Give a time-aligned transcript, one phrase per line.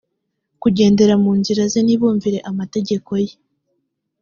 [0.61, 3.33] kugendera mu nzira ze ntibumvire amategeko ye